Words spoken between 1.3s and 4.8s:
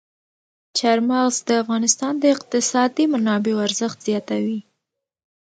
د افغانستان د اقتصادي منابعو ارزښت زیاتوي.